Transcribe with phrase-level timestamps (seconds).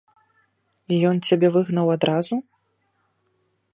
[1.09, 2.35] Ён цябе выгнаў адразу?